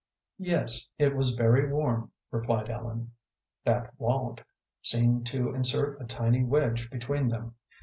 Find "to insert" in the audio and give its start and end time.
5.27-6.01